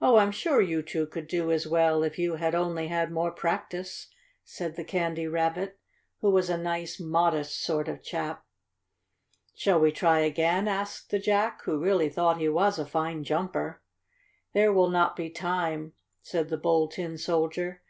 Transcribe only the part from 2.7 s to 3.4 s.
had more